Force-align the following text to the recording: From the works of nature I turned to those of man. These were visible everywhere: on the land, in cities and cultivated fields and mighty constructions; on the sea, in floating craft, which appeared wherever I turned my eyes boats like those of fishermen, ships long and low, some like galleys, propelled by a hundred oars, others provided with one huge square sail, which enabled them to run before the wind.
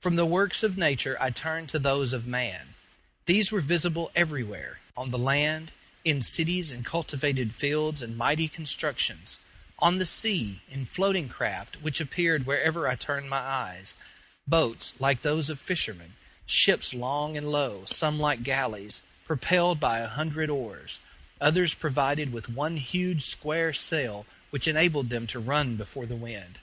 From 0.00 0.16
the 0.16 0.26
works 0.26 0.64
of 0.64 0.76
nature 0.76 1.16
I 1.20 1.30
turned 1.30 1.68
to 1.68 1.78
those 1.78 2.12
of 2.12 2.26
man. 2.26 2.74
These 3.26 3.52
were 3.52 3.60
visible 3.60 4.10
everywhere: 4.16 4.80
on 4.96 5.10
the 5.12 5.16
land, 5.16 5.70
in 6.04 6.22
cities 6.22 6.72
and 6.72 6.84
cultivated 6.84 7.54
fields 7.54 8.02
and 8.02 8.16
mighty 8.16 8.48
constructions; 8.48 9.38
on 9.78 9.98
the 9.98 10.06
sea, 10.06 10.60
in 10.68 10.86
floating 10.86 11.28
craft, 11.28 11.80
which 11.82 12.00
appeared 12.00 12.46
wherever 12.46 12.88
I 12.88 12.96
turned 12.96 13.30
my 13.30 13.38
eyes 13.38 13.94
boats 14.44 14.92
like 14.98 15.22
those 15.22 15.48
of 15.48 15.60
fishermen, 15.60 16.14
ships 16.46 16.92
long 16.92 17.36
and 17.36 17.48
low, 17.48 17.84
some 17.84 18.18
like 18.18 18.42
galleys, 18.42 19.02
propelled 19.24 19.78
by 19.78 20.00
a 20.00 20.08
hundred 20.08 20.50
oars, 20.50 20.98
others 21.40 21.74
provided 21.74 22.32
with 22.32 22.48
one 22.48 22.76
huge 22.78 23.22
square 23.22 23.72
sail, 23.72 24.26
which 24.50 24.66
enabled 24.66 25.10
them 25.10 25.28
to 25.28 25.38
run 25.38 25.76
before 25.76 26.06
the 26.06 26.16
wind. 26.16 26.58